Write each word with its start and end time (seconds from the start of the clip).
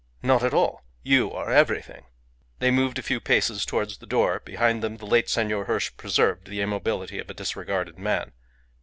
"Not 0.23 0.41
at 0.43 0.51
all. 0.51 0.81
You 1.03 1.31
are 1.31 1.51
everything." 1.51 2.05
They 2.57 2.71
moved 2.71 2.97
a 2.97 3.03
few 3.03 3.19
paces 3.19 3.63
towards 3.65 3.99
the 3.99 4.07
door. 4.07 4.41
Behind 4.43 4.81
them 4.81 4.97
the 4.97 5.05
late 5.05 5.29
Senor 5.29 5.65
Hirsch 5.65 5.91
preserved 5.95 6.47
the 6.47 6.59
immobility 6.61 7.19
of 7.19 7.29
a 7.29 7.35
disregarded 7.35 7.99
man. 7.99 8.31